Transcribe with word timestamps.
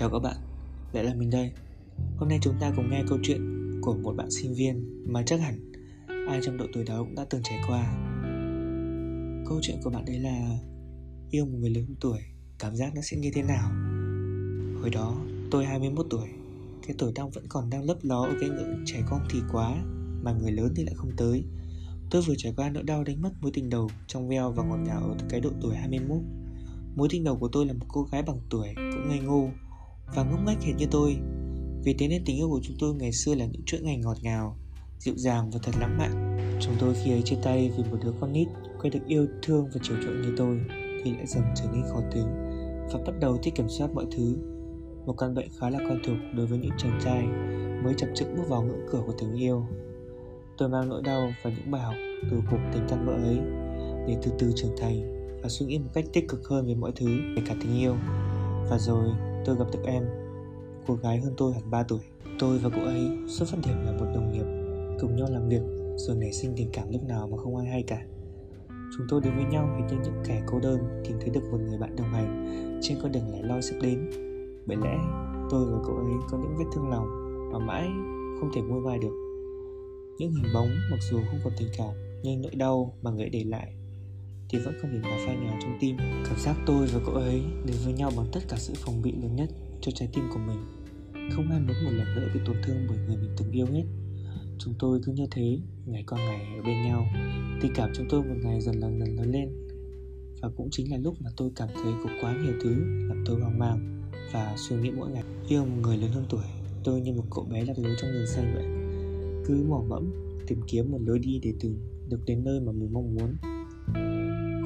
Chào 0.00 0.10
các 0.10 0.18
bạn, 0.18 0.36
lại 0.92 1.04
là 1.04 1.14
mình 1.14 1.30
đây. 1.30 1.52
Hôm 2.16 2.28
nay 2.28 2.38
chúng 2.42 2.54
ta 2.60 2.72
cùng 2.76 2.90
nghe 2.90 3.02
câu 3.08 3.18
chuyện 3.22 3.40
của 3.82 3.94
một 3.94 4.16
bạn 4.16 4.30
sinh 4.30 4.54
viên 4.54 5.04
mà 5.12 5.22
chắc 5.26 5.40
hẳn 5.40 5.72
ai 6.28 6.40
trong 6.42 6.56
độ 6.56 6.64
tuổi 6.72 6.84
đó 6.84 6.98
cũng 6.98 7.14
đã 7.14 7.24
từng 7.30 7.42
trải 7.44 7.58
qua. 7.68 7.82
Câu 9.48 9.58
chuyện 9.62 9.76
của 9.84 9.90
bạn 9.90 10.04
đấy 10.04 10.18
là 10.18 10.58
yêu 11.30 11.44
một 11.44 11.58
người 11.60 11.70
lớn 11.70 11.94
tuổi, 12.00 12.18
cảm 12.58 12.76
giác 12.76 12.94
nó 12.94 13.00
sẽ 13.02 13.16
như 13.16 13.30
thế 13.34 13.42
nào? 13.42 13.70
Hồi 14.80 14.90
đó 14.90 15.16
tôi 15.50 15.64
21 15.64 16.06
tuổi, 16.10 16.28
cái 16.86 16.96
tuổi 16.98 17.12
đang 17.14 17.30
vẫn 17.30 17.44
còn 17.48 17.70
đang 17.70 17.84
lấp 17.84 17.98
ló 18.02 18.22
ở 18.22 18.34
cái 18.40 18.48
ngưỡng 18.48 18.82
trẻ 18.86 19.02
con 19.10 19.20
thì 19.30 19.40
quá 19.52 19.74
Mà 20.22 20.32
người 20.32 20.52
lớn 20.52 20.72
thì 20.76 20.84
lại 20.84 20.94
không 20.94 21.10
tới. 21.16 21.44
Tôi 22.10 22.22
vừa 22.22 22.34
trải 22.38 22.52
qua 22.56 22.70
nỗi 22.70 22.82
đau 22.82 23.04
đánh 23.04 23.22
mất 23.22 23.30
mối 23.40 23.50
tình 23.54 23.70
đầu 23.70 23.90
trong 24.06 24.28
veo 24.28 24.52
và 24.52 24.64
ngọt 24.64 24.78
ngào 24.86 25.02
ở 25.02 25.16
cái 25.28 25.40
độ 25.40 25.50
tuổi 25.60 25.76
21 25.76 26.18
Mối 26.96 27.08
tình 27.10 27.24
đầu 27.24 27.36
của 27.36 27.48
tôi 27.48 27.66
là 27.66 27.72
một 27.72 27.86
cô 27.88 28.02
gái 28.02 28.22
bằng 28.22 28.38
tuổi 28.50 28.68
cũng 28.76 29.08
ngây 29.08 29.20
ngô 29.20 29.50
và 30.14 30.22
ngốc 30.22 30.40
nghếch 30.46 30.62
hệt 30.62 30.76
như 30.76 30.86
tôi. 30.90 31.16
Vì 31.84 31.94
thế 31.98 32.08
nên 32.08 32.22
tình 32.26 32.36
yêu 32.36 32.48
của 32.48 32.60
chúng 32.62 32.76
tôi 32.80 32.94
ngày 32.94 33.12
xưa 33.12 33.34
là 33.34 33.46
những 33.46 33.62
chuỗi 33.66 33.80
ngày 33.80 33.96
ngọt 33.96 34.16
ngào 34.22 34.56
Dịu 34.98 35.14
dàng 35.16 35.50
và 35.50 35.60
thật 35.62 35.72
lãng 35.80 35.98
mạn. 35.98 36.36
Chúng 36.60 36.74
tôi 36.78 36.94
khi 36.94 37.12
ấy 37.12 37.22
chia 37.22 37.36
tay 37.42 37.72
vì 37.76 37.84
một 37.90 37.98
đứa 38.04 38.12
con 38.20 38.32
nít 38.32 38.48
Quay 38.80 38.90
được 38.90 39.00
yêu 39.06 39.26
thương 39.42 39.68
và 39.74 39.80
chiều 39.82 39.96
chuộng 40.04 40.22
như 40.22 40.34
tôi 40.36 40.60
Thì 41.04 41.10
lại 41.10 41.26
dần 41.26 41.42
trở 41.56 41.64
nên 41.72 41.82
khó 41.92 42.00
tính 42.14 42.26
Và 42.92 43.00
bắt 43.06 43.12
đầu 43.20 43.38
thích 43.42 43.54
kiểm 43.54 43.68
soát 43.68 43.90
mọi 43.94 44.06
thứ. 44.16 44.36
Một 45.06 45.14
căn 45.18 45.34
bệnh 45.34 45.48
khá 45.60 45.70
là 45.70 45.78
quen 45.78 46.00
thuộc 46.06 46.16
đối 46.36 46.46
với 46.46 46.58
những 46.58 46.72
chàng 46.78 47.00
trai 47.04 47.26
Mới 47.84 47.94
chập 47.96 48.08
chững 48.14 48.36
bước 48.36 48.48
vào 48.48 48.62
ngưỡng 48.62 48.86
cửa 48.90 49.02
của 49.06 49.14
tình 49.18 49.34
yêu. 49.34 49.66
Tôi 50.58 50.68
mang 50.68 50.88
nỗi 50.88 51.02
đau 51.02 51.32
và 51.42 51.50
những 51.50 51.70
bài 51.70 51.82
học 51.82 51.94
từ 52.30 52.40
cuộc 52.50 52.60
tình 52.72 52.82
tan 52.88 53.06
vỡ 53.06 53.12
ấy 53.12 53.38
Để 54.06 54.16
từ 54.22 54.32
từ 54.38 54.52
trưởng 54.56 54.76
thành 54.78 55.20
và 55.42 55.48
suy 55.48 55.66
nghĩ 55.66 55.78
một 55.78 55.90
cách 55.94 56.04
tích 56.12 56.28
cực 56.28 56.48
hơn 56.48 56.66
về 56.66 56.74
mọi 56.74 56.92
thứ, 56.96 57.06
kể 57.36 57.42
cả 57.46 57.54
tình 57.60 57.78
yêu. 57.78 57.94
Và 58.70 58.78
rồi 58.78 59.08
tôi 59.50 59.58
gặp 59.58 59.72
được 59.72 59.82
em, 59.84 60.04
cô 60.86 60.94
gái 60.94 61.20
hơn 61.20 61.34
tôi 61.36 61.52
hẳn 61.52 61.70
3 61.70 61.82
tuổi. 61.82 62.00
Tôi 62.38 62.58
và 62.58 62.70
cô 62.76 62.82
ấy 62.82 63.10
xuất 63.26 63.48
phát 63.48 63.58
điểm 63.66 63.76
là 63.84 63.92
một 63.92 64.06
đồng 64.14 64.32
nghiệp, 64.32 64.44
cùng 65.00 65.16
nhau 65.16 65.28
làm 65.30 65.48
việc 65.48 65.62
rồi 65.96 66.16
nảy 66.16 66.32
sinh 66.32 66.52
tình 66.56 66.70
cảm 66.72 66.92
lúc 66.92 67.02
nào 67.08 67.28
mà 67.28 67.36
không 67.36 67.56
ai 67.56 67.66
hay 67.66 67.82
cả. 67.82 68.04
Chúng 68.68 69.06
tôi 69.08 69.20
đến 69.20 69.32
với 69.36 69.44
nhau 69.44 69.68
hình 69.76 69.86
như 69.86 70.04
những 70.04 70.22
kẻ 70.24 70.42
cô 70.46 70.60
đơn 70.60 71.02
tìm 71.08 71.16
thấy 71.20 71.30
được 71.30 71.40
một 71.50 71.58
người 71.60 71.78
bạn 71.78 71.96
đồng 71.96 72.06
hành 72.06 72.50
trên 72.82 72.98
con 73.02 73.12
đường 73.12 73.32
lẻ 73.32 73.42
loi 73.42 73.62
sắp 73.62 73.76
đến. 73.82 74.10
Bởi 74.66 74.76
lẽ 74.76 74.98
tôi 75.50 75.72
và 75.72 75.78
cô 75.84 75.96
ấy 75.96 76.14
có 76.30 76.38
những 76.38 76.56
vết 76.58 76.64
thương 76.74 76.88
lòng 76.88 77.06
mà 77.52 77.58
mãi 77.58 77.88
không 78.40 78.50
thể 78.54 78.60
nguôi 78.60 78.80
vai 78.80 78.98
được. 78.98 79.14
Những 80.18 80.32
hình 80.32 80.54
bóng 80.54 80.68
mặc 80.90 80.98
dù 81.10 81.18
không 81.30 81.40
còn 81.44 81.52
tình 81.58 81.68
cảm 81.78 81.94
nhưng 82.22 82.42
nỗi 82.42 82.54
đau 82.54 82.94
mà 83.02 83.10
người 83.10 83.28
để 83.28 83.44
lại 83.44 83.74
thì 84.50 84.58
vẫn 84.58 84.74
không 84.80 84.90
thể 84.92 84.98
nào 84.98 85.18
phai 85.26 85.36
nhòa 85.36 85.58
trong 85.62 85.78
tim. 85.80 85.96
Cảm 85.98 86.38
giác 86.38 86.56
tôi 86.66 86.86
và 86.86 87.00
cậu 87.06 87.14
ấy 87.14 87.42
đến 87.66 87.76
với 87.84 87.92
nhau 87.92 88.12
bằng 88.16 88.26
tất 88.32 88.40
cả 88.48 88.56
sự 88.56 88.74
phòng 88.76 89.02
bị 89.02 89.12
lớn 89.12 89.36
nhất 89.36 89.50
cho 89.80 89.92
trái 89.94 90.08
tim 90.12 90.24
của 90.32 90.38
mình. 90.38 90.58
Không 91.32 91.50
ai 91.50 91.60
muốn 91.60 91.84
một 91.84 91.90
lần 91.90 92.14
nữa 92.14 92.28
bị 92.34 92.40
tổn 92.46 92.56
thương 92.64 92.76
bởi 92.88 92.98
người 92.98 93.16
mình 93.16 93.30
từng 93.38 93.50
yêu 93.50 93.66
hết. 93.66 93.84
Chúng 94.58 94.74
tôi 94.78 95.00
cứ 95.04 95.12
như 95.12 95.26
thế, 95.30 95.58
ngày 95.86 96.04
qua 96.06 96.18
ngày 96.18 96.56
ở 96.56 96.62
bên 96.62 96.82
nhau. 96.82 97.06
Tình 97.60 97.72
cảm 97.74 97.90
chúng 97.96 98.06
tôi 98.10 98.22
một 98.22 98.34
ngày 98.42 98.60
dần 98.60 98.80
lần 98.80 98.98
dần 98.98 99.16
lớn 99.16 99.30
lên. 99.32 99.48
Và 100.42 100.48
cũng 100.56 100.68
chính 100.70 100.90
là 100.90 100.98
lúc 100.98 101.14
mà 101.20 101.30
tôi 101.36 101.50
cảm 101.56 101.68
thấy 101.74 101.92
có 102.04 102.10
quá 102.20 102.36
nhiều 102.44 102.52
thứ 102.62 102.74
làm 103.08 103.24
tôi 103.26 103.40
hoang 103.40 103.58
mang 103.58 104.00
và 104.32 104.54
suy 104.56 104.76
nghĩ 104.76 104.90
mỗi 104.90 105.10
ngày. 105.10 105.24
Yêu 105.48 105.64
một 105.64 105.76
người 105.82 105.96
lớn 105.96 106.10
hơn 106.12 106.24
tuổi, 106.28 106.44
tôi 106.84 107.00
như 107.00 107.12
một 107.12 107.24
cậu 107.34 107.44
bé 107.44 107.64
lạc 107.64 107.78
lối 107.78 107.94
trong 108.00 108.10
rừng 108.10 108.26
xanh 108.26 108.54
vậy. 108.54 108.64
Cứ 109.46 109.64
mò 109.68 109.82
mẫm, 109.88 110.12
tìm 110.46 110.60
kiếm 110.66 110.90
một 110.90 110.98
lối 111.00 111.18
đi 111.18 111.40
để 111.42 111.52
từng 111.60 111.78
được 112.08 112.20
đến 112.26 112.44
nơi 112.44 112.60
mà 112.60 112.72
mình 112.72 112.92
mong 112.92 113.14
muốn 113.14 113.34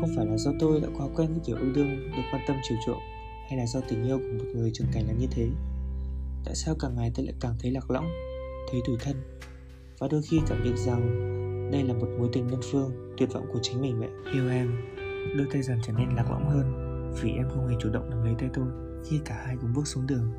không 0.07 0.17
phải 0.17 0.27
là 0.27 0.37
do 0.37 0.53
tôi 0.61 0.81
đã 0.81 0.89
quá 0.99 1.07
quen 1.17 1.29
với 1.33 1.41
kiểu 1.47 1.57
yêu 1.57 1.73
đương 1.75 2.11
được 2.17 2.23
quan 2.33 2.43
tâm 2.47 2.57
chiều 2.63 2.79
chuộng, 2.87 3.01
hay 3.49 3.59
là 3.59 3.67
do 3.67 3.81
tình 3.89 4.05
yêu 4.05 4.19
của 4.19 4.45
một 4.45 4.51
người 4.55 4.71
trưởng 4.75 4.87
thành 4.93 5.07
là 5.07 5.13
như 5.13 5.27
thế? 5.31 5.49
Tại 6.45 6.55
sao 6.55 6.75
càng 6.81 6.97
ngày 6.97 7.13
tôi 7.15 7.27
lại 7.27 7.35
càng 7.41 7.55
thấy 7.61 7.71
lạc 7.71 7.91
lõng, 7.91 8.07
thấy 8.71 8.81
tủi 8.87 8.97
thân? 9.01 9.17
Và 9.99 10.09
đôi 10.11 10.23
khi 10.23 10.41
cảm 10.47 10.65
nhận 10.65 10.77
rằng 10.77 11.01
đây 11.73 11.83
là 11.83 11.95
một 11.95 12.07
mối 12.19 12.29
tình 12.33 12.51
đơn 12.51 12.61
phương, 12.71 13.15
tuyệt 13.17 13.33
vọng 13.33 13.47
của 13.53 13.59
chính 13.63 13.81
mình 13.81 13.99
vậy 13.99 14.09
yêu 14.33 14.51
em, 14.51 14.73
đôi 15.37 15.47
tay 15.53 15.63
dần 15.63 15.79
trở 15.87 15.93
nên 15.93 16.09
lạc 16.17 16.31
lõng 16.31 16.49
hơn, 16.49 16.65
vì 17.23 17.31
em 17.31 17.49
không 17.49 17.69
hề 17.69 17.75
chủ 17.81 17.91
động 17.91 18.11
nắm 18.11 18.25
lấy 18.25 18.35
tay 18.39 18.49
tôi 18.55 18.67
khi 19.11 19.21
cả 19.25 19.43
hai 19.47 19.57
cùng 19.61 19.73
bước 19.75 19.87
xuống 19.87 20.07
đường. 20.07 20.33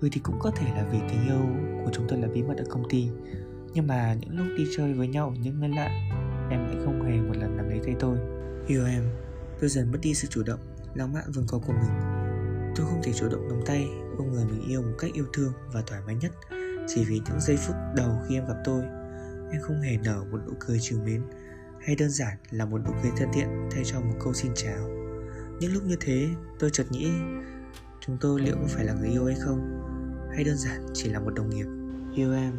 Ừ 0.00 0.08
thì 0.12 0.20
cũng 0.24 0.36
có 0.40 0.50
thể 0.50 0.66
là 0.74 0.88
vì 0.92 0.98
tình 1.08 1.26
yêu 1.26 1.40
của 1.84 1.90
chúng 1.92 2.06
tôi 2.08 2.18
là 2.18 2.28
bí 2.34 2.42
mật 2.42 2.56
ở 2.56 2.64
công 2.68 2.88
ty, 2.88 3.08
nhưng 3.74 3.86
mà 3.86 4.16
những 4.20 4.36
lúc 4.36 4.46
đi 4.58 4.64
chơi 4.76 4.92
với 4.92 5.08
nhau 5.08 5.28
ở 5.28 5.34
những 5.42 5.60
nơi 5.60 5.70
lạ 5.70 5.90
em 6.52 6.66
lại 6.66 6.76
không 6.84 7.02
hề 7.02 7.20
một 7.20 7.36
lần 7.36 7.56
nắm 7.56 7.68
lấy 7.68 7.80
tay 7.84 7.94
tôi. 8.00 8.18
Yêu 8.66 8.86
em, 8.86 9.02
tôi 9.60 9.70
dần 9.70 9.92
mất 9.92 9.98
đi 10.02 10.14
sự 10.14 10.28
chủ 10.30 10.42
động, 10.42 10.60
lãng 10.94 11.12
mạn 11.12 11.24
vốn 11.34 11.44
có 11.48 11.58
của 11.58 11.72
mình. 11.72 12.22
Tôi 12.76 12.86
không 12.86 13.00
thể 13.02 13.12
chủ 13.12 13.28
động 13.28 13.48
nắm 13.48 13.60
tay 13.66 13.88
ôm 14.18 14.32
người 14.32 14.44
mình 14.44 14.68
yêu 14.68 14.82
một 14.82 14.94
cách 14.98 15.10
yêu 15.14 15.26
thương 15.32 15.52
và 15.72 15.82
thoải 15.86 16.00
mái 16.06 16.14
nhất. 16.14 16.32
Chỉ 16.88 17.04
vì 17.04 17.20
những 17.24 17.40
giây 17.40 17.56
phút 17.56 17.76
đầu 17.96 18.18
khi 18.28 18.34
em 18.34 18.46
gặp 18.46 18.56
tôi 18.64 18.82
em 19.52 19.60
không 19.62 19.80
hề 19.80 19.96
nở 20.04 20.24
một 20.30 20.38
nụ 20.46 20.52
cười 20.60 20.78
trìu 20.80 20.98
mến 21.04 21.22
hay 21.80 21.96
đơn 21.96 22.10
giản 22.10 22.36
là 22.50 22.64
một 22.64 22.78
nụ 22.78 22.90
cười 23.02 23.12
thân 23.16 23.28
thiện 23.34 23.48
thay 23.70 23.82
cho 23.84 24.00
một 24.00 24.14
câu 24.24 24.32
xin 24.32 24.52
chào. 24.54 24.88
Những 25.60 25.72
lúc 25.72 25.82
như 25.84 25.96
thế 26.00 26.28
tôi 26.58 26.70
chợt 26.70 26.86
nghĩ 26.90 27.10
chúng 28.00 28.16
tôi 28.20 28.40
liệu 28.40 28.56
có 28.56 28.66
phải 28.68 28.84
là 28.84 28.94
người 28.94 29.08
yêu 29.08 29.24
hay 29.24 29.36
không 29.40 29.80
hay 30.34 30.44
đơn 30.44 30.56
giản 30.56 30.86
chỉ 30.94 31.08
là 31.08 31.20
một 31.20 31.34
đồng 31.34 31.50
nghiệp? 31.50 31.66
Yêu 32.14 32.32
em 32.32 32.52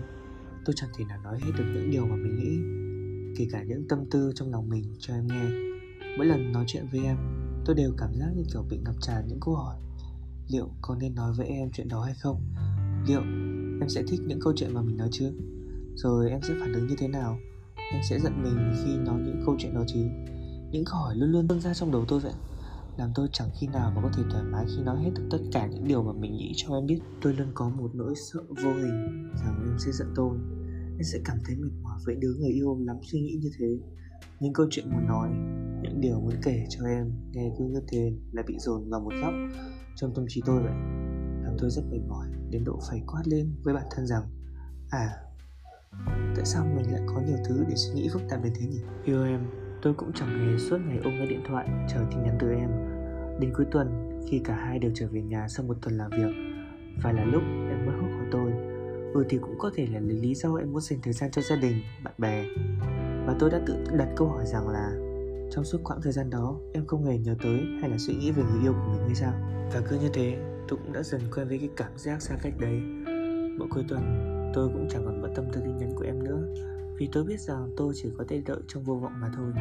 tôi 0.65 0.73
chẳng 0.77 0.89
thể 0.97 1.05
nào 1.05 1.21
nói 1.23 1.39
hết 1.39 1.51
được 1.57 1.65
những 1.73 1.91
điều 1.91 2.05
mà 2.05 2.15
mình 2.15 2.35
nghĩ 2.35 2.82
kể 3.38 3.47
cả 3.51 3.63
những 3.63 3.88
tâm 3.88 3.99
tư 4.11 4.31
trong 4.35 4.51
lòng 4.51 4.69
mình 4.69 4.95
cho 4.99 5.13
em 5.13 5.27
nghe 5.27 5.45
Mỗi 6.17 6.25
lần 6.25 6.51
nói 6.51 6.63
chuyện 6.67 6.85
với 6.91 7.05
em, 7.05 7.17
Tôi 7.66 7.75
đều 7.75 7.94
cảm 7.97 8.13
giác 8.13 8.29
như 8.35 8.44
kiểu 8.53 8.63
bị 8.69 8.77
ngập 8.77 8.95
tràn 9.01 9.27
những 9.27 9.39
câu 9.41 9.55
hỏi 9.55 9.75
Liệu 10.47 10.69
có 10.81 10.95
nên 10.95 11.16
nói 11.16 11.33
với 11.38 11.47
em 11.47 11.69
chuyện 11.73 11.88
đó 11.88 12.01
hay 12.01 12.13
không? 12.13 12.41
Liệu 13.07 13.21
em 13.81 13.89
sẽ 13.89 14.03
thích 14.07 14.19
những 14.27 14.39
câu 14.41 14.53
chuyện 14.55 14.73
mà 14.73 14.81
mình 14.81 14.97
nói 14.97 15.09
chứ? 15.11 15.33
Rồi 15.95 16.29
em 16.29 16.39
sẽ 16.41 16.53
phản 16.59 16.73
ứng 16.73 16.88
như 16.88 16.95
thế 16.97 17.07
nào? 17.07 17.38
Em 17.91 18.01
sẽ 18.09 18.19
giận 18.19 18.44
mình 18.44 18.73
khi 18.83 18.95
nói 18.95 19.21
những 19.25 19.41
câu 19.45 19.55
chuyện 19.59 19.73
đó 19.73 19.83
chứ? 19.88 20.00
Những 20.71 20.85
câu 20.85 21.00
hỏi 21.00 21.15
luôn 21.15 21.31
luôn 21.31 21.47
dâng 21.50 21.61
ra 21.61 21.73
trong 21.73 21.91
đầu 21.91 22.05
tôi 22.07 22.19
vậy, 22.19 22.33
làm 22.97 23.09
tôi 23.15 23.27
chẳng 23.31 23.50
khi 23.59 23.67
nào 23.67 23.91
mà 23.95 24.01
có 24.01 24.09
thể 24.13 24.23
thoải 24.31 24.44
mái 24.44 24.65
khi 24.67 24.83
nói 24.83 25.03
hết 25.03 25.11
được 25.15 25.23
tất 25.31 25.38
cả 25.51 25.67
những 25.67 25.88
điều 25.88 26.03
mà 26.03 26.13
mình 26.13 26.38
nghĩ 26.38 26.53
cho 26.55 26.75
em 26.75 26.85
biết 26.85 27.00
tôi 27.21 27.33
luôn 27.33 27.47
có 27.53 27.69
một 27.69 27.89
nỗi 27.94 28.13
sợ 28.15 28.39
vô 28.50 28.73
hình 28.73 29.29
rằng 29.35 29.63
em 29.65 29.75
sẽ 29.79 29.91
giận 29.91 30.07
tôi 30.15 30.38
anh 30.97 31.03
sẽ 31.03 31.19
cảm 31.25 31.37
thấy 31.45 31.55
mệt 31.55 31.71
mỏi 31.81 31.99
với 32.05 32.15
đứa 32.15 32.33
người 32.39 32.51
yêu 32.51 32.77
lắm 32.85 32.97
suy 33.01 33.21
nghĩ 33.21 33.39
như 33.41 33.49
thế. 33.59 33.67
Những 34.39 34.53
câu 34.53 34.67
chuyện 34.69 34.89
muốn 34.89 35.07
nói, 35.07 35.29
những 35.81 36.01
điều 36.01 36.19
muốn 36.19 36.33
kể 36.43 36.65
cho 36.69 36.85
em 36.85 37.11
nghe 37.31 37.51
cứ 37.57 37.65
như 37.65 37.81
thế 37.87 38.13
là 38.31 38.43
bị 38.47 38.55
dồn 38.59 38.89
vào 38.89 38.99
một 38.99 39.13
góc. 39.21 39.33
Trong 39.95 40.13
tâm 40.15 40.25
trí 40.27 40.41
tôi 40.45 40.63
vậy 40.63 40.73
làm 41.43 41.55
tôi 41.59 41.69
rất 41.69 41.81
mệt 41.91 42.01
mỏi 42.07 42.27
đến 42.49 42.63
độ 42.63 42.79
phải 42.89 43.01
quát 43.07 43.21
lên 43.25 43.55
với 43.63 43.73
bản 43.73 43.85
thân 43.91 44.07
rằng 44.07 44.23
à 44.89 45.09
tại 46.35 46.45
sao 46.45 46.65
mình 46.75 46.91
lại 46.91 47.01
có 47.07 47.21
nhiều 47.27 47.37
thứ 47.45 47.65
để 47.69 47.75
suy 47.75 47.93
nghĩ 47.93 48.09
phức 48.13 48.21
tạp 48.29 48.43
đến 48.43 48.53
thế 48.55 48.67
nhỉ? 48.67 48.79
Yêu 49.05 49.25
em, 49.25 49.39
tôi 49.81 49.93
cũng 49.93 50.11
chẳng 50.15 50.29
hề 50.29 50.57
suốt 50.57 50.77
ngày 50.87 50.99
ôm 51.03 51.13
cái 51.17 51.27
điện 51.27 51.43
thoại 51.47 51.67
chờ 51.89 51.99
tin 52.11 52.23
nhắn 52.23 52.37
từ 52.39 52.51
em. 52.51 52.69
Đến 53.39 53.53
cuối 53.55 53.65
tuần, 53.71 54.09
khi 54.29 54.41
cả 54.43 54.55
hai 54.55 54.79
đều 54.79 54.91
trở 54.95 55.07
về 55.07 55.21
nhà 55.21 55.47
sau 55.47 55.65
một 55.65 55.77
tuần 55.81 55.97
làm 55.97 56.11
việc 56.11 56.33
phải 57.01 57.13
là 57.13 57.25
lúc 57.25 57.43
em 57.69 57.85
mất 57.85 57.91
hút 58.01 58.09
của 58.19 58.25
tôi 58.31 58.51
ừ 59.13 59.25
thì 59.29 59.38
cũng 59.38 59.56
có 59.59 59.72
thể 59.75 59.88
là 59.94 60.00
lý 60.00 60.16
lý 60.16 60.35
do 60.35 60.56
em 60.56 60.72
muốn 60.72 60.81
dành 60.81 61.00
thời 61.03 61.13
gian 61.13 61.31
cho 61.31 61.41
gia 61.41 61.56
đình, 61.56 61.75
bạn 62.03 62.13
bè. 62.18 62.46
Và 63.28 63.35
tôi 63.40 63.50
đã 63.50 63.62
tự 63.68 63.75
đặt 63.97 64.07
câu 64.16 64.28
hỏi 64.28 64.46
rằng 64.46 64.69
là 64.69 64.91
trong 65.51 65.63
suốt 65.63 65.78
quãng 65.84 66.01
thời 66.01 66.13
gian 66.13 66.29
đó, 66.29 66.59
em 66.74 66.85
không 66.85 67.06
hề 67.06 67.18
nhớ 67.18 67.35
tới 67.44 67.62
hay 67.81 67.90
là 67.90 67.97
suy 67.97 68.13
nghĩ 68.13 68.31
về 68.31 68.44
người 68.44 68.62
yêu 68.63 68.74
của 68.74 68.91
mình 68.91 69.01
hay 69.06 69.16
sao? 69.16 69.34
Và 69.74 69.81
cứ 69.90 70.00
như 70.00 70.09
thế, 70.13 70.38
tôi 70.68 70.79
cũng 70.84 70.94
đã 70.94 71.03
dần 71.03 71.22
quen 71.35 71.47
với 71.47 71.57
cái 71.57 71.69
cảm 71.75 71.91
giác 71.96 72.22
xa 72.22 72.35
cách 72.44 72.53
đấy. 72.59 72.81
Mỗi 73.59 73.68
cuối 73.72 73.84
tuần, 73.88 74.01
tôi 74.53 74.69
cũng 74.74 74.88
chẳng 74.90 75.06
còn 75.06 75.22
bận 75.22 75.31
tâm 75.35 75.45
tới 75.53 75.63
tin 75.66 75.78
nhắn 75.78 75.94
của 75.95 76.03
em 76.03 76.24
nữa. 76.24 76.40
Vì 76.97 77.09
tôi 77.12 77.24
biết 77.24 77.40
rằng 77.40 77.69
tôi 77.78 77.94
chỉ 77.95 78.09
có 78.18 78.25
thể 78.28 78.41
đợi 78.45 78.62
trong 78.68 78.83
vô 78.83 78.95
vọng 78.95 79.13
mà 79.21 79.31
thôi. 79.36 79.51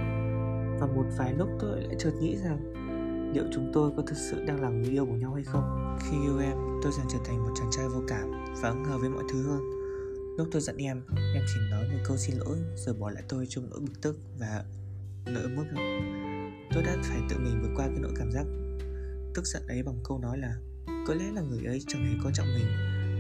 Và 0.81 0.87
một 0.87 1.05
vài 1.19 1.34
lúc 1.34 1.48
tôi 1.60 1.81
lại 1.81 1.94
chợt 1.98 2.12
nghĩ 2.20 2.37
rằng 2.37 2.81
liệu 3.34 3.44
chúng 3.52 3.70
tôi 3.73 3.90
có 3.96 4.02
thực 4.06 4.17
sự 4.17 4.44
đang 4.44 4.61
là 4.61 4.69
người 4.69 4.90
yêu 4.90 5.06
của 5.06 5.17
nhau 5.17 5.34
hay 5.34 5.44
không? 5.44 5.96
Khi 6.00 6.17
yêu 6.23 6.38
em 6.38 6.56
tôi 6.82 6.93
dần 6.93 7.06
trở 7.11 7.19
thành 7.25 7.43
một 7.43 7.50
chàng 7.58 7.70
trai 7.70 7.88
vô 7.88 8.02
cảm 8.08 8.31
và 8.62 8.69
ứng 8.69 8.82
ngờ 8.82 8.99
với 8.99 9.11
mọi 9.11 9.25
thứ 9.32 9.43
hơn. 9.43 9.61
Lúc 10.38 10.49
tôi 10.52 10.62
giận 10.62 10.76
em, 10.76 11.02
em 11.34 11.44
chỉ 11.55 11.61
nói 11.70 11.88
một 11.93 11.99
câu 12.05 12.17
xin 12.17 12.37
lỗi 12.37 12.58
rồi 12.76 12.94
bỏ 12.94 13.11
lại 13.11 13.23
tôi 13.29 13.46
trong 13.49 13.70
nỗi 13.70 13.81
bực 13.81 14.00
tức 14.02 14.17
và 14.38 14.64
nỗi 15.26 15.49
mất 15.49 15.64
Tôi 16.75 16.82
đã 16.82 16.96
phải 17.02 17.19
tự 17.29 17.37
mình 17.38 17.62
vượt 17.62 17.70
qua 17.76 17.87
cái 17.87 17.99
nỗi 18.00 18.12
cảm 18.17 18.32
giác 18.32 18.46
tức 19.34 19.46
giận 19.46 19.67
ấy 19.69 19.82
bằng 19.82 19.99
câu 20.05 20.19
nói 20.19 20.38
là 20.38 20.56
có 21.06 21.14
lẽ 21.14 21.25
là 21.34 21.43
người 21.43 21.64
ấy 21.64 21.82
chẳng 21.88 22.05
hề 22.05 22.14
quan 22.25 22.34
trọng 22.34 22.46
mình 22.46 22.67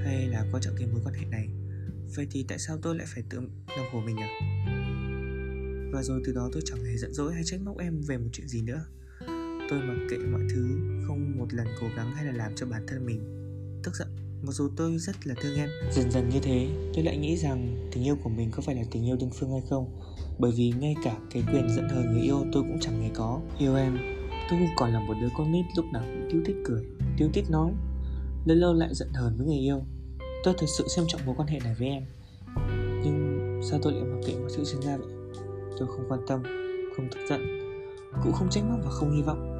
hay 0.04 0.26
là 0.26 0.46
quan 0.52 0.62
trọng 0.62 0.74
cái 0.78 0.86
mối 0.86 1.00
quan 1.04 1.14
hệ 1.14 1.24
này. 1.24 1.48
Vậy 2.16 2.26
thì 2.30 2.44
tại 2.48 2.58
sao 2.58 2.78
tôi 2.82 2.96
lại 2.96 3.06
phải 3.14 3.22
tự 3.30 3.38
làm 3.76 3.86
khổ 3.92 4.00
mình 4.00 4.16
nhỉ? 4.16 4.22
Và 5.92 6.02
rồi 6.02 6.22
từ 6.24 6.32
đó 6.32 6.48
tôi 6.52 6.62
chẳng 6.64 6.84
hề 6.84 6.96
giận 6.96 7.12
dỗi 7.12 7.34
hay 7.34 7.42
trách 7.44 7.60
móc 7.60 7.78
em 7.78 8.00
về 8.00 8.18
một 8.18 8.28
chuyện 8.32 8.48
gì 8.48 8.62
nữa 8.62 8.84
tôi 9.72 9.80
mặc 9.82 10.06
kệ 10.10 10.16
mọi 10.16 10.40
thứ 10.54 10.78
không 11.06 11.38
một 11.38 11.54
lần 11.54 11.66
cố 11.80 11.86
gắng 11.96 12.12
hay 12.12 12.24
là 12.24 12.32
làm 12.32 12.52
cho 12.56 12.66
bản 12.66 12.84
thân 12.88 13.06
mình 13.06 13.20
tức 13.84 13.94
giận. 13.94 14.08
Mặc 14.42 14.52
dù 14.52 14.68
tôi 14.76 14.98
rất 14.98 15.26
là 15.26 15.34
thương 15.42 15.56
em. 15.56 15.68
Dần 15.92 16.10
dần 16.10 16.28
như 16.28 16.40
thế 16.42 16.68
tôi 16.94 17.04
lại 17.04 17.16
nghĩ 17.16 17.36
rằng 17.36 17.88
tình 17.92 18.04
yêu 18.04 18.16
của 18.22 18.30
mình 18.30 18.50
có 18.50 18.62
phải 18.62 18.74
là 18.74 18.82
tình 18.90 19.06
yêu 19.06 19.16
đơn 19.20 19.30
phương 19.34 19.50
hay 19.50 19.62
không? 19.70 20.00
Bởi 20.38 20.52
vì 20.56 20.72
ngay 20.80 20.94
cả 21.04 21.16
cái 21.30 21.42
quyền 21.52 21.68
giận 21.76 21.88
hờn 21.88 22.12
người 22.12 22.22
yêu 22.22 22.44
tôi 22.52 22.62
cũng 22.62 22.80
chẳng 22.80 23.02
hề 23.02 23.10
có. 23.14 23.40
Yêu 23.58 23.76
em? 23.76 23.98
Tôi 24.50 24.58
không 24.58 24.76
còn 24.76 24.92
là 24.92 25.00
một 25.00 25.14
đứa 25.20 25.28
con 25.38 25.52
nít 25.52 25.64
lúc 25.76 25.84
nào 25.92 26.02
cũng 26.06 26.28
tiêu 26.32 26.42
thích 26.46 26.56
cười 26.64 26.82
tiêu 27.18 27.28
thích 27.32 27.44
nói 27.50 27.72
lâu 28.44 28.56
lâu 28.56 28.74
lại 28.74 28.94
giận 28.94 29.08
hờn 29.12 29.36
với 29.36 29.46
người 29.46 29.58
yêu. 29.58 29.82
Tôi 30.44 30.54
thực 30.58 30.68
sự 30.78 30.88
xem 30.88 31.04
trọng 31.08 31.26
mối 31.26 31.34
quan 31.38 31.48
hệ 31.48 31.60
này 31.60 31.74
với 31.78 31.88
em. 31.88 32.02
Nhưng 33.04 33.60
sao 33.70 33.78
tôi 33.82 33.92
lại 33.92 34.02
mặc 34.04 34.20
kệ 34.26 34.34
mọi 34.34 34.50
sự 34.50 34.64
diễn 34.64 34.82
ra 34.82 34.96
vậy? 34.96 35.08
Tôi 35.78 35.88
không 35.88 36.04
quan 36.08 36.20
tâm 36.28 36.42
không 36.96 37.08
tức 37.10 37.20
giận 37.28 37.62
cũng 38.22 38.32
không 38.32 38.50
trách 38.50 38.64
móc 38.64 38.78
và 38.84 38.90
không 38.90 39.16
hy 39.16 39.22
vọng 39.22 39.51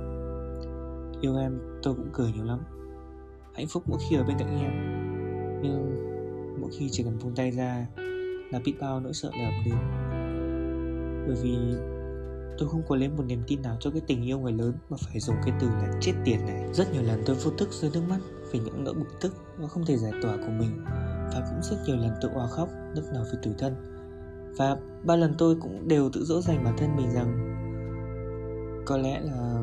yêu 1.23 1.37
em, 1.37 1.59
tôi 1.83 1.95
cũng 1.95 2.11
cười 2.13 2.33
nhiều 2.33 2.45
lắm. 2.45 2.59
Hạnh 3.55 3.67
phúc 3.71 3.83
mỗi 3.87 3.99
khi 4.09 4.17
ở 4.17 4.25
bên 4.25 4.39
cạnh 4.39 4.59
em. 4.59 4.73
Nhưng 5.63 5.97
mỗi 6.61 6.71
khi 6.79 6.89
chỉ 6.91 7.03
cần 7.03 7.19
buông 7.23 7.35
tay 7.35 7.51
ra 7.51 7.87
là 8.51 8.61
biết 8.65 8.75
bao 8.81 9.01
nỗi 9.01 9.13
sợ 9.13 9.31
lại 9.33 9.45
ập 9.45 9.65
đến. 9.65 9.75
Bởi 11.27 11.37
vì 11.43 11.57
tôi 12.59 12.69
không 12.69 12.83
có 12.89 12.97
lấy 12.97 13.09
một 13.09 13.25
niềm 13.27 13.43
tin 13.47 13.63
nào 13.63 13.77
cho 13.81 13.91
cái 13.91 14.03
tình 14.07 14.23
yêu 14.23 14.39
người 14.39 14.53
lớn 14.53 14.73
mà 14.89 14.97
phải 15.07 15.21
dùng 15.21 15.37
cái 15.45 15.55
từ 15.61 15.67
là 15.67 15.91
chết 16.01 16.13
tiền 16.25 16.47
này. 16.47 16.75
Rất 16.75 16.93
nhiều 16.93 17.03
lần 17.03 17.23
tôi 17.27 17.37
vô 17.37 17.51
thức 17.51 17.69
rơi 17.73 17.91
nước 17.95 18.03
mắt 18.09 18.19
vì 18.51 18.59
những 18.59 18.85
nỗi 18.85 18.95
bực 18.95 19.21
tức 19.21 19.35
và 19.59 19.69
không 19.69 19.85
thể 19.87 19.97
giải 19.97 20.13
tỏa 20.23 20.37
của 20.37 20.53
mình. 20.59 20.85
Và 21.35 21.47
cũng 21.51 21.63
rất 21.63 21.77
nhiều 21.87 21.97
lần 21.97 22.11
tôi 22.21 22.31
oà 22.35 22.47
khóc, 22.47 22.69
nức 22.95 23.05
nở 23.13 23.27
vì 23.33 23.39
tủi 23.43 23.55
thân. 23.59 23.75
Và 24.59 24.77
ba 25.05 25.17
lần 25.17 25.35
tôi 25.39 25.57
cũng 25.61 25.89
đều 25.89 26.11
tự 26.13 26.25
dỗ 26.25 26.41
dành 26.41 26.65
bản 26.65 26.77
thân 26.79 26.97
mình 26.97 27.11
rằng 27.11 27.49
có 28.87 28.97
lẽ 28.97 29.21
là 29.21 29.63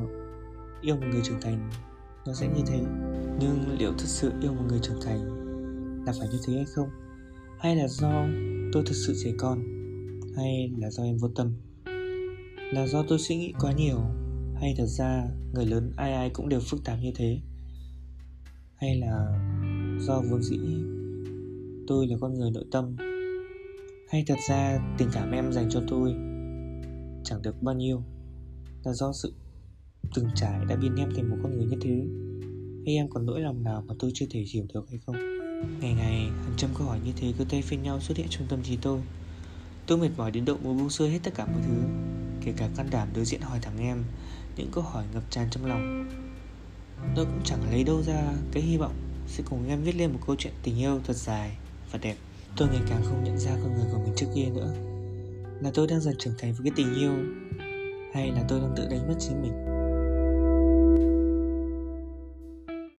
yêu 0.82 0.96
một 0.96 1.06
người 1.12 1.22
trưởng 1.24 1.42
thành, 1.42 1.70
nó 2.26 2.34
sẽ 2.34 2.48
như 2.48 2.62
thế. 2.68 2.80
Nhưng 3.40 3.78
liệu 3.80 3.92
thật 3.92 4.08
sự 4.08 4.32
yêu 4.42 4.54
một 4.54 4.64
người 4.68 4.80
trưởng 4.80 5.02
thành 5.02 5.20
là 6.06 6.14
phải 6.20 6.28
như 6.32 6.38
thế 6.48 6.54
hay 6.54 6.66
không? 6.66 6.90
Hay 7.60 7.76
là 7.76 7.88
do 7.88 8.26
tôi 8.74 8.84
thật 8.86 8.96
sự 9.08 9.14
trẻ 9.24 9.32
con? 9.38 9.60
Hay 10.36 10.72
là 10.78 10.90
do 10.90 11.04
em 11.04 11.18
vô 11.18 11.28
tâm? 11.36 11.54
Là 12.74 12.88
do 12.88 13.04
tôi 13.08 13.20
suy 13.20 13.36
nghĩ 13.36 13.54
quá 13.60 13.72
nhiều? 13.72 14.00
Hay 14.56 14.74
thật 14.78 14.86
ra 14.86 15.28
người 15.54 15.66
lớn 15.66 15.92
ai 15.96 16.14
ai 16.14 16.30
cũng 16.30 16.50
đều 16.50 16.60
phức 16.60 16.84
tạp 16.84 17.00
như 17.02 17.12
thế? 17.16 17.40
Hay 18.76 19.00
là 19.00 19.40
do 20.00 20.22
vốn 20.30 20.44
dĩ 20.44 20.60
tôi 21.88 22.08
là 22.08 22.18
con 22.22 22.34
người 22.34 22.52
nội 22.52 22.66
tâm? 22.72 22.96
Hay 24.10 24.24
thật 24.28 24.38
ra 24.50 24.80
tình 24.98 25.10
cảm 25.14 25.32
em 25.32 25.52
dành 25.52 25.70
cho 25.70 25.82
tôi 25.88 26.14
chẳng 27.24 27.42
được 27.42 27.62
bao 27.62 27.76
nhiêu? 27.76 28.04
Là 28.84 28.94
do 28.94 29.12
sự 29.14 29.34
từng 30.14 30.28
trải 30.36 30.66
đã 30.70 30.76
biến 30.76 30.96
em 30.96 31.10
thành 31.16 31.30
một 31.30 31.38
con 31.44 31.58
người 31.58 31.66
như 31.66 31.78
thế. 31.82 32.06
Hay 32.86 32.96
em 32.96 33.10
còn 33.10 33.26
nỗi 33.26 33.42
lòng 33.42 33.64
nào 33.64 33.84
mà 33.88 33.94
tôi 34.00 34.12
chưa 34.14 34.26
thể 34.30 34.40
hiểu 34.54 34.66
được 34.74 34.90
hay 34.90 35.00
không? 35.06 35.16
Ngày 35.82 35.94
ngày, 35.94 36.22
hàng 36.22 36.54
trăm 36.58 36.70
câu 36.78 36.88
hỏi 36.88 37.00
như 37.06 37.12
thế 37.16 37.34
cứ 37.38 37.46
tay 37.50 37.62
phiên 37.62 37.84
nhau 37.84 38.00
xuất 38.00 38.18
hiện 38.18 38.28
trong 38.30 38.48
tâm 38.48 38.64
trí 38.64 38.78
tôi. 38.82 39.00
Tôi 39.88 39.98
mệt 39.98 40.10
mỏi 40.18 40.32
đến 40.32 40.46
độ 40.46 40.58
muốn 40.64 40.78
buông 40.78 40.90
xuôi 40.90 41.10
hết 41.10 41.20
tất 41.24 41.32
cả 41.36 41.46
mọi 41.46 41.62
thứ, 41.68 41.76
kể 42.42 42.54
cả 42.58 42.70
can 42.76 42.88
đảm 42.92 43.08
đối 43.16 43.26
diện 43.26 43.42
hỏi 43.42 43.60
thẳng 43.62 43.78
em 43.80 44.04
những 44.58 44.70
câu 44.72 44.84
hỏi 44.84 45.04
ngập 45.14 45.24
tràn 45.30 45.48
trong 45.52 45.66
lòng. 45.66 46.10
Tôi 47.16 47.26
cũng 47.26 47.42
chẳng 47.44 47.72
lấy 47.72 47.84
đâu 47.84 48.02
ra 48.02 48.34
cái 48.52 48.64
hy 48.64 48.78
vọng 48.78 48.94
sẽ 49.28 49.44
cùng 49.50 49.68
em 49.68 49.84
viết 49.84 49.96
lên 49.96 50.12
một 50.12 50.20
câu 50.28 50.36
chuyện 50.40 50.54
tình 50.64 50.78
yêu 50.80 51.00
thật 51.04 51.16
dài 51.16 51.58
và 51.92 52.00
đẹp. 52.02 52.16
Tôi 52.58 52.68
ngày 52.68 52.82
càng 52.90 53.02
không 53.04 53.24
nhận 53.24 53.38
ra 53.38 53.52
con 53.64 53.74
người 53.74 53.86
của 53.92 54.00
mình 54.00 54.14
trước 54.16 54.28
kia 54.36 54.46
nữa. 54.56 54.74
Là 55.62 55.72
tôi 55.74 55.88
đang 55.88 56.02
dần 56.02 56.16
trưởng 56.20 56.34
thành 56.38 56.54
với 56.54 56.64
cái 56.64 56.74
tình 56.76 56.96
yêu, 56.96 57.14
hay 58.14 58.32
là 58.32 58.46
tôi 58.48 58.60
đang 58.60 58.74
tự 58.78 58.88
đánh 58.90 59.08
mất 59.08 59.16
chính 59.20 59.42
mình? 59.42 59.79